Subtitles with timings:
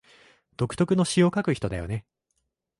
[0.57, 2.05] 独特の詩を書く人だよね